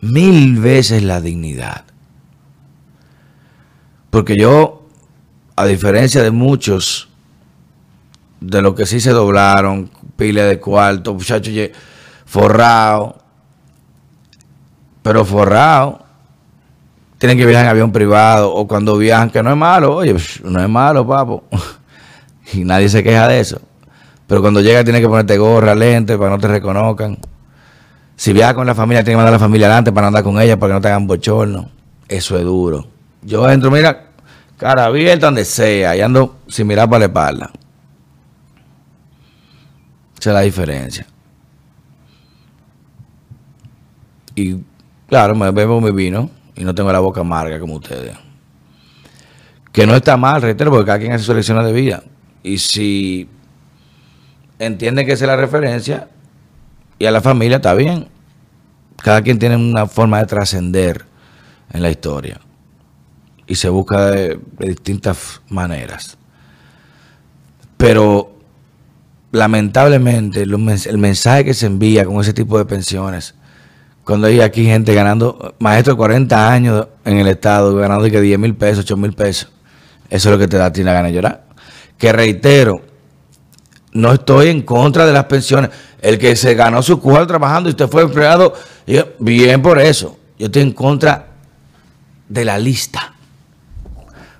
Mil 0.00 0.58
veces 0.58 1.04
la 1.04 1.20
dignidad. 1.20 1.84
Porque 4.10 4.36
yo, 4.36 4.88
a 5.54 5.64
diferencia 5.66 6.24
de 6.24 6.32
muchos, 6.32 7.08
de 8.40 8.62
los 8.62 8.74
que 8.74 8.84
sí 8.84 8.98
se 8.98 9.10
doblaron, 9.10 9.92
pile 10.16 10.42
de 10.42 10.58
cuarto, 10.58 11.14
muchachos 11.14 11.54
forrado. 12.24 13.22
Pero 15.04 15.24
forrado. 15.24 16.03
Tienen 17.24 17.38
que 17.38 17.46
viajar 17.46 17.64
en 17.64 17.70
avión 17.70 17.90
privado 17.90 18.52
o 18.52 18.68
cuando 18.68 18.98
viajan, 18.98 19.30
que 19.30 19.42
no 19.42 19.50
es 19.50 19.56
malo, 19.56 19.96
oye, 19.96 20.14
no 20.44 20.62
es 20.62 20.68
malo, 20.68 21.06
papo. 21.06 21.44
y 22.52 22.64
nadie 22.64 22.90
se 22.90 23.02
queja 23.02 23.26
de 23.26 23.40
eso. 23.40 23.62
Pero 24.26 24.42
cuando 24.42 24.60
llega 24.60 24.84
tiene 24.84 25.00
que 25.00 25.08
ponerte 25.08 25.38
gorra, 25.38 25.74
lente 25.74 26.18
para 26.18 26.28
no 26.32 26.38
te 26.38 26.48
reconozcan. 26.48 27.16
Si 28.14 28.34
viajas 28.34 28.52
con 28.52 28.66
la 28.66 28.74
familia, 28.74 29.02
tiene 29.02 29.14
que 29.14 29.16
mandar 29.16 29.32
a 29.32 29.36
la 29.36 29.42
familia 29.42 29.68
adelante 29.68 29.90
para 29.90 30.08
andar 30.08 30.22
con 30.22 30.38
ella, 30.38 30.58
para 30.58 30.68
que 30.68 30.74
no 30.74 30.80
te 30.82 30.88
hagan 30.88 31.06
bochorno. 31.06 31.70
Eso 32.06 32.36
es 32.36 32.44
duro. 32.44 32.88
Yo 33.22 33.48
entro, 33.48 33.70
mira, 33.70 34.08
cara 34.58 34.84
abierta 34.84 35.24
donde 35.24 35.46
sea, 35.46 35.96
y 35.96 36.02
ando 36.02 36.40
sin 36.46 36.66
mirar 36.66 36.90
para 36.90 36.98
la 36.98 37.04
espalda. 37.06 37.50
Esa 40.20 40.28
es 40.28 40.34
la 40.34 40.40
diferencia. 40.42 41.06
Y 44.34 44.56
claro, 45.08 45.34
me 45.34 45.50
bebo 45.52 45.80
mi 45.80 45.90
vino 45.90 46.43
y 46.56 46.64
no 46.64 46.74
tengo 46.74 46.92
la 46.92 47.00
boca 47.00 47.20
amarga 47.20 47.58
como 47.58 47.74
ustedes. 47.74 48.16
Que 49.72 49.86
no 49.86 49.94
está 49.94 50.16
mal, 50.16 50.40
reitero, 50.40 50.70
porque 50.70 50.86
cada 50.86 50.98
quien 50.98 51.12
hace 51.12 51.24
su 51.24 51.32
elección 51.32 51.62
de 51.64 51.72
vida. 51.72 52.02
Y 52.42 52.58
si 52.58 53.28
entienden 54.58 55.06
que 55.06 55.12
esa 55.12 55.24
es 55.24 55.28
la 55.28 55.36
referencia 55.36 56.08
y 56.98 57.06
a 57.06 57.10
la 57.10 57.20
familia 57.20 57.56
está 57.56 57.74
bien. 57.74 58.08
Cada 59.02 59.22
quien 59.22 59.38
tiene 59.38 59.56
una 59.56 59.86
forma 59.86 60.20
de 60.20 60.26
trascender 60.26 61.04
en 61.72 61.82
la 61.82 61.90
historia 61.90 62.40
y 63.46 63.56
se 63.56 63.68
busca 63.68 64.10
de 64.10 64.38
distintas 64.58 65.42
maneras. 65.48 66.16
Pero 67.76 68.34
lamentablemente 69.32 70.42
el 70.42 70.98
mensaje 70.98 71.44
que 71.44 71.54
se 71.54 71.66
envía 71.66 72.04
con 72.04 72.20
ese 72.20 72.32
tipo 72.32 72.56
de 72.56 72.64
pensiones, 72.64 73.34
cuando 74.04 74.26
hay 74.26 74.40
aquí 74.40 74.64
gente 74.64 74.94
ganando, 74.94 75.54
maestro 75.58 75.94
de 75.94 75.96
40 75.96 76.52
años 76.52 76.88
en 77.04 77.18
el 77.18 77.26
Estado, 77.26 77.74
ganando 77.76 78.08
que 78.10 78.20
10 78.20 78.38
mil 78.38 78.54
pesos, 78.54 78.84
8 78.84 78.96
mil 78.96 79.12
pesos, 79.12 79.50
eso 80.10 80.28
es 80.28 80.32
lo 80.32 80.38
que 80.38 80.46
te 80.46 80.58
da 80.58 80.66
a 80.66 80.72
ti 80.72 80.82
la 80.82 80.92
gana 80.92 81.08
de 81.08 81.14
llorar. 81.14 81.44
Que 81.98 82.12
reitero, 82.12 82.82
no 83.92 84.12
estoy 84.12 84.48
en 84.48 84.62
contra 84.62 85.06
de 85.06 85.12
las 85.12 85.24
pensiones. 85.24 85.70
El 86.00 86.18
que 86.18 86.36
se 86.36 86.54
ganó 86.54 86.82
su 86.82 87.00
cuarto 87.00 87.28
trabajando 87.28 87.68
y 87.68 87.72
usted 87.72 87.88
fue 87.88 88.02
empleado, 88.02 88.52
bien 89.18 89.62
por 89.62 89.80
eso. 89.80 90.18
Yo 90.38 90.46
estoy 90.46 90.62
en 90.62 90.72
contra 90.72 91.28
de 92.28 92.44
la 92.44 92.58
lista. 92.58 93.14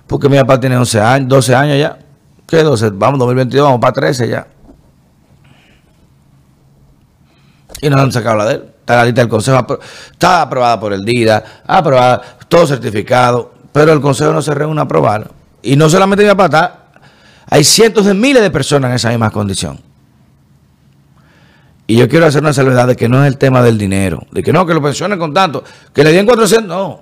Porque 0.05 0.29
mi 0.29 0.37
papá 0.37 0.59
tiene 0.59 0.77
11 0.77 1.01
años, 1.01 1.29
12 1.29 1.55
años 1.55 1.79
ya 1.79 1.97
¿Qué 2.47 2.61
12? 2.61 2.91
Vamos, 2.91 3.19
2022, 3.19 3.65
vamos 3.65 3.81
para 3.81 3.93
13 3.93 4.27
ya. 4.27 4.47
Y 7.81 7.89
no 7.89 7.97
han 7.97 8.11
sacado 8.11 8.37
la 8.37 8.45
de 8.45 8.53
él. 8.55 8.74
Está 8.85 8.97
la 8.97 9.05
lista 9.05 9.21
del 9.21 9.29
Consejo, 9.31 9.79
está 10.11 10.43
aprobada 10.43 10.79
por 10.79 10.93
el 10.93 11.03
DIDA, 11.03 11.43
aprobada, 11.65 12.21
todo 12.47 12.67
certificado, 12.67 13.51
pero 13.71 13.91
el 13.91 13.99
Consejo 13.99 14.31
no 14.31 14.43
se 14.43 14.53
reúne 14.53 14.79
a 14.79 14.83
aprobar. 14.83 15.31
Y 15.63 15.75
no 15.75 15.89
solamente 15.89 16.23
para 16.35 16.45
estar, 16.45 16.85
hay 17.49 17.63
cientos 17.63 18.05
de 18.05 18.13
miles 18.13 18.43
de 18.43 18.51
personas 18.51 18.89
en 18.91 18.95
esa 18.97 19.09
misma 19.09 19.31
condición. 19.31 19.79
Y 21.87 21.95
yo 21.97 22.07
quiero 22.07 22.27
hacer 22.27 22.43
una 22.43 22.53
salvedad 22.53 22.85
de 22.85 22.95
que 22.95 23.09
no 23.09 23.23
es 23.23 23.27
el 23.27 23.39
tema 23.39 23.63
del 23.63 23.79
dinero, 23.79 24.27
de 24.31 24.43
que 24.43 24.53
no, 24.53 24.67
que 24.67 24.75
lo 24.75 24.83
pensionen 24.83 25.17
con 25.17 25.33
tanto, 25.33 25.63
que 25.91 26.03
le 26.03 26.11
den 26.11 26.27
400, 26.27 26.67
no, 26.67 27.01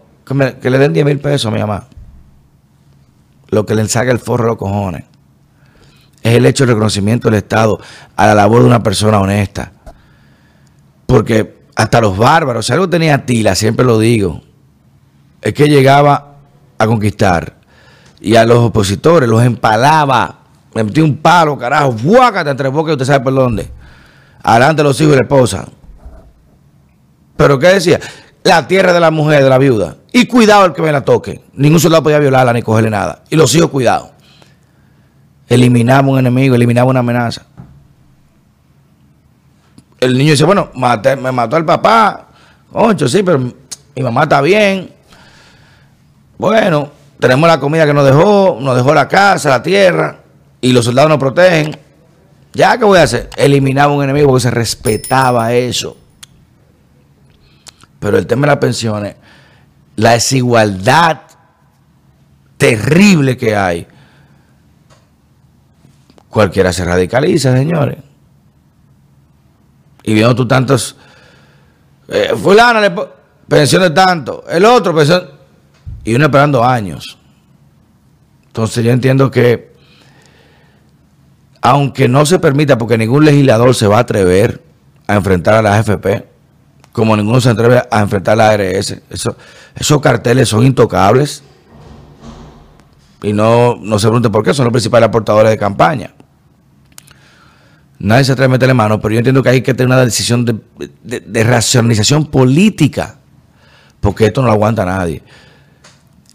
que, 0.61 0.69
le 0.69 0.77
den 0.77 0.93
10 0.93 1.05
mil 1.05 1.19
pesos 1.19 1.47
a 1.47 1.51
mi 1.51 1.59
mamá. 1.59 1.85
Lo 3.49 3.65
que 3.65 3.75
le 3.75 3.81
ensaga 3.81 4.13
el 4.13 4.19
forro 4.19 4.45
a 4.45 4.47
los 4.47 4.57
cojones 4.57 5.03
es 6.21 6.33
el 6.33 6.45
hecho 6.45 6.63
del 6.63 6.75
reconocimiento 6.75 7.29
del 7.29 7.39
Estado 7.39 7.77
a 8.15 8.27
la 8.27 8.35
labor 8.35 8.61
de 8.61 8.67
una 8.67 8.81
persona 8.81 9.19
honesta. 9.19 9.73
Porque 11.05 11.62
hasta 11.75 12.01
los 12.01 12.17
bárbaros, 12.17 12.65
si 12.65 12.73
algo 12.73 12.89
tenía 12.89 13.25
Tila, 13.25 13.55
siempre 13.55 13.85
lo 13.85 13.99
digo, 13.99 14.41
es 15.41 15.53
que 15.53 15.67
llegaba 15.67 16.35
a 16.77 16.85
conquistar 16.87 17.55
y 18.21 18.35
a 18.35 18.45
los 18.45 18.59
opositores 18.59 19.27
los 19.27 19.43
empalaba, 19.43 20.39
le 20.73 21.01
un 21.01 21.17
palo, 21.17 21.57
carajo, 21.57 21.91
¡buácate 21.91 22.49
entre 22.49 22.69
boca 22.69 22.91
y 22.91 22.93
usted 22.93 23.05
sabe 23.05 23.23
por 23.23 23.33
dónde. 23.33 23.69
Adelante 24.41 24.83
los 24.83 24.99
hijos 25.01 25.13
y 25.13 25.17
la 25.17 25.23
esposa. 25.23 25.67
Pero 27.37 27.59
¿qué 27.59 27.67
decía? 27.67 27.99
La 28.43 28.67
tierra 28.67 28.93
de 28.93 28.99
la 28.99 29.11
mujer, 29.11 29.43
de 29.43 29.49
la 29.49 29.57
viuda. 29.57 29.97
Y 30.11 30.25
cuidado 30.27 30.65
el 30.65 30.73
que 30.73 30.81
me 30.81 30.91
la 30.91 31.01
toque. 31.01 31.41
Ningún 31.53 31.79
soldado 31.79 32.03
podía 32.03 32.19
violarla 32.19 32.53
ni 32.53 32.61
cogerle 32.61 32.89
nada. 32.89 33.23
Y 33.29 33.35
los 33.35 33.53
hijos, 33.55 33.69
cuidado. 33.69 34.11
Eliminaba 35.47 36.07
un 36.07 36.19
enemigo, 36.19 36.55
eliminaba 36.55 36.89
una 36.89 36.99
amenaza. 36.99 37.45
El 40.03 40.17
niño 40.17 40.31
dice, 40.31 40.43
bueno, 40.43 40.69
me 40.75 41.31
mató 41.31 41.55
al 41.55 41.63
papá. 41.63 42.27
Ocho, 42.73 43.07
sí, 43.07 43.23
pero 43.23 43.39
mi 43.39 44.03
mamá 44.03 44.23
está 44.23 44.41
bien. 44.41 44.93
Bueno, 46.37 46.91
tenemos 47.19 47.47
la 47.47 47.57
comida 47.57 47.85
que 47.85 47.93
nos 47.93 48.05
dejó, 48.05 48.57
nos 48.59 48.75
dejó 48.75 48.93
la 48.93 49.07
casa, 49.07 49.49
la 49.49 49.63
tierra, 49.63 50.19
y 50.59 50.73
los 50.73 50.83
soldados 50.83 51.09
nos 51.09 51.19
protegen. 51.19 51.79
¿Ya 52.51 52.77
qué 52.77 52.83
voy 52.83 52.99
a 52.99 53.03
hacer? 53.03 53.29
Eliminaba 53.37 53.93
un 53.93 54.03
enemigo 54.03 54.27
porque 54.27 54.41
se 54.41 54.51
respetaba 54.51 55.53
eso. 55.53 55.95
Pero 57.99 58.17
el 58.17 58.27
tema 58.27 58.41
de 58.41 58.47
las 58.47 58.57
pensiones, 58.57 59.15
la 59.95 60.11
desigualdad 60.11 61.21
terrible 62.57 63.37
que 63.37 63.55
hay, 63.55 63.87
cualquiera 66.27 66.73
se 66.73 66.83
radicaliza, 66.83 67.55
señores. 67.55 68.02
Y 70.03 70.13
viendo 70.13 70.35
tú 70.35 70.47
tantos, 70.47 70.95
eh, 72.07 72.33
fulano, 72.35 72.79
pensión 73.47 73.81
de 73.81 73.91
tanto, 73.91 74.43
el 74.49 74.65
otro 74.65 74.93
pensión, 74.93 75.29
y 76.03 76.15
uno 76.15 76.25
esperando 76.25 76.63
años. 76.63 77.17
Entonces 78.47 78.83
yo 78.83 78.91
entiendo 78.91 79.31
que, 79.31 79.73
aunque 81.61 82.07
no 82.07 82.25
se 82.25 82.39
permita, 82.39 82.77
porque 82.77 82.97
ningún 82.97 83.25
legislador 83.25 83.73
se 83.73 83.87
va 83.87 83.97
a 83.97 84.01
atrever 84.01 84.61
a 85.07 85.15
enfrentar 85.15 85.55
a 85.55 85.61
la 85.61 85.77
AFP, 85.77 86.27
como 86.91 87.17
ninguno 87.17 87.41
se 87.41 87.49
atreve 87.49 87.81
a 87.89 88.01
enfrentar 88.01 88.33
a 88.33 88.35
la 88.35 88.49
ARS, 88.51 89.01
esos 89.09 90.01
carteles 90.01 90.49
son 90.49 90.65
intocables. 90.65 91.43
Y 93.23 93.33
no, 93.33 93.77
no 93.77 93.97
se 93.97 94.07
pregunte 94.07 94.29
por 94.29 94.43
qué, 94.43 94.53
son 94.53 94.65
los 94.65 94.71
principales 94.71 95.07
aportadores 95.07 95.49
de 95.49 95.57
campaña. 95.57 96.13
Nadie 98.03 98.25
se 98.25 98.33
atreve 98.33 98.47
a 98.47 98.49
meterle 98.49 98.73
mano, 98.73 98.99
pero 98.99 99.13
yo 99.13 99.19
entiendo 99.19 99.41
que 99.41 99.47
hay 99.47 99.61
que 99.61 99.73
tener 99.73 99.87
una 99.87 100.03
decisión 100.03 100.43
de, 100.43 101.43
racionalización 101.45 102.25
política, 102.25 103.15
porque 104.01 104.25
esto 104.25 104.41
no 104.41 104.47
lo 104.47 104.53
aguanta 104.53 104.83
nadie. 104.83 105.23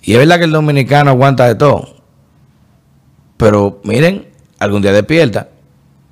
Y 0.00 0.12
es 0.12 0.18
verdad 0.18 0.38
que 0.38 0.44
el 0.44 0.50
dominicano 0.50 1.10
aguanta 1.10 1.46
de 1.46 1.56
todo, 1.56 2.02
pero 3.36 3.82
miren, 3.84 4.28
algún 4.58 4.80
día 4.80 4.92
despierta, 4.92 5.50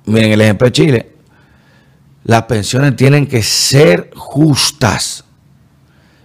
miren 0.05 0.31
el 0.31 0.41
ejemplo 0.41 0.65
de 0.65 0.71
Chile, 0.71 1.11
las 2.23 2.43
pensiones 2.43 2.95
tienen 2.95 3.25
que 3.25 3.41
ser 3.41 4.11
justas 4.15 5.23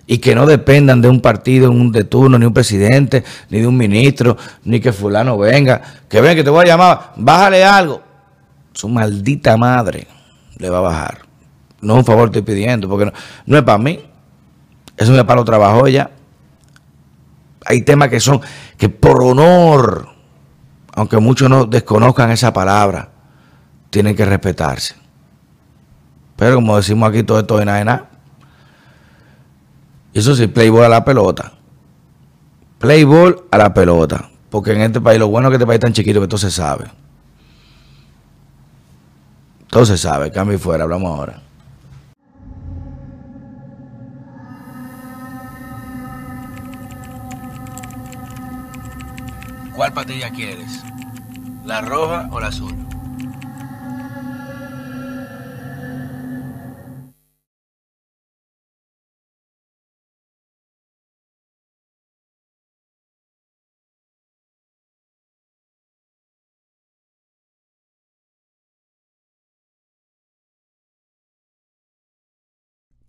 y 0.07 0.19
que 0.19 0.35
no 0.35 0.45
dependan 0.45 1.01
de 1.01 1.09
un 1.09 1.23
partido, 1.23 1.73
de 1.73 2.05
turno, 2.05 2.39
ni 2.39 2.45
un 2.45 2.53
presidente, 2.53 3.25
ni 3.49 3.61
de 3.61 3.67
un 3.67 3.79
ministro, 3.79 4.37
ni 4.65 4.79
que 4.79 4.93
fulano 4.93 5.39
venga, 5.39 5.81
que 6.07 6.21
venga, 6.21 6.35
que 6.35 6.45
te 6.45 6.51
voy 6.51 6.67
a 6.67 6.69
llamar, 6.69 7.13
bájale 7.17 7.65
algo 7.65 8.12
su 8.73 8.89
maldita 8.89 9.57
madre 9.57 10.07
le 10.59 10.71
va 10.71 10.79
a 10.79 10.83
bajar. 10.83 11.19
No 11.81 11.95
es 11.95 11.99
un 12.01 12.05
favor 12.05 12.27
estoy 12.27 12.43
pidiendo, 12.43 12.89
porque 12.89 13.13
no, 13.47 13.57
es 13.59 13.63
para 13.65 13.79
mí. 13.79 14.01
Eso 14.97 15.15
es 15.15 15.25
para 15.25 15.37
los 15.37 15.45
trabajos 15.45 15.91
ya. 15.91 16.11
Hay 17.67 17.83
temas 17.83 18.09
que 18.09 18.21
son, 18.21 18.41
que 18.77 18.89
por 18.89 19.23
honor, 19.23 20.09
aunque 20.95 21.19
muchos 21.19 21.49
no 21.49 21.65
desconozcan 21.65 22.31
esa 22.31 22.53
palabra, 22.53 23.11
tienen 23.91 24.15
que 24.15 24.25
respetarse. 24.25 24.95
Pero 26.37 26.57
como 26.57 26.77
decimos 26.77 27.09
aquí, 27.09 27.23
todo 27.23 27.41
esto 27.41 27.59
es 27.59 27.67
nada 27.67 27.79
de 27.79 27.85
nada. 27.85 28.11
Eso 30.15 30.35
sí, 30.35 30.47
playboy 30.47 30.85
a 30.85 30.89
la 30.89 31.05
pelota. 31.05 31.53
Playboy 32.79 33.37
a 33.51 33.59
la 33.59 33.75
pelota. 33.75 34.29
Porque 34.51 34.73
en 34.73 34.83
este 34.83 35.01
país, 35.01 35.19
lo 35.19 35.29
bueno 35.29 35.49
es 35.49 35.53
que 35.53 35.57
este 35.57 35.67
país 35.67 35.77
es 35.77 35.81
tan 35.81 35.93
chiquito 35.93 36.21
que 36.21 36.29
todo 36.29 36.39
se 36.39 36.51
sabe. 36.51 37.02
Todo 39.73 39.87
se 39.87 39.97
sabe, 39.97 40.31
cambio 40.31 40.57
y 40.57 40.61
fuera, 40.61 40.85
hablamos 40.85 41.19
ahora. 41.19 41.41
¿Cuál 49.75 49.95
patilla 49.95 50.29
quieres? 50.29 50.83
¿La 51.65 51.81
roja 51.81 52.29
o 52.31 52.39
la 52.39 52.49
azul? 52.49 52.92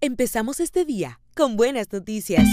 Empezamos 0.04 0.60
este 0.60 0.84
día 0.84 1.22
con 1.34 1.56
buenas 1.56 1.88
noticias. 1.94 2.46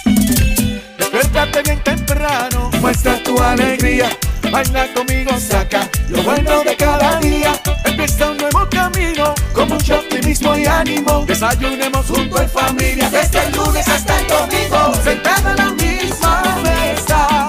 Despiértate 0.97 1.63
bien 1.65 1.83
temprano, 1.83 2.71
muestra 2.81 3.21
tu 3.25 3.43
alegría. 3.43 4.09
Baila 4.53 4.87
conmigo, 4.95 5.33
saca 5.37 5.91
lo 6.11 6.23
bueno 6.23 6.63
de 6.63 6.77
cada 6.77 7.19
día. 7.19 7.61
Empieza 7.85 8.31
un 8.31 8.37
nuevo 8.37 8.69
camino 8.71 9.35
con 9.53 9.69
mucho 9.69 9.99
optimismo 9.99 10.57
y 10.57 10.67
ánimo. 10.67 11.25
Desayunemos 11.27 12.07
junto 12.07 12.41
en 12.41 12.49
familia 12.51 13.11
desde 13.11 13.45
el 13.45 13.53
lunes 13.57 13.89
hasta 13.89 14.21
el 14.21 14.27
domingo. 14.29 14.95
Sentado 15.03 15.51
en 15.51 15.57
la 15.57 15.71
misma 15.73 16.57
mesa, 16.63 17.49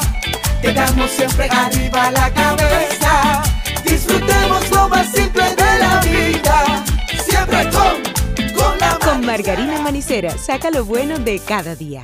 quedamos 0.63 1.11
siempre 1.11 1.47
arriba 1.47 2.09
la 2.09 2.33
cabeza. 2.33 3.43
Disfrutemos 3.85 4.67
lo 4.71 4.89
más 4.89 5.11
simple 5.11 5.43
de 5.43 5.77
la 5.77 5.99
vida, 5.99 6.83
siempre 7.23 7.69
con 7.69 8.10
margarina 9.21 9.81
manicera, 9.81 10.37
saca 10.37 10.71
lo 10.71 10.85
bueno 10.85 11.19
de 11.19 11.39
cada 11.39 11.75
día. 11.75 11.99